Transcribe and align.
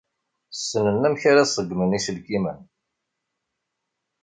Ssnen 0.53 1.05
amek 1.07 1.23
ara 1.31 1.49
ṣeggmen 1.55 1.97
iselkimen. 1.97 2.59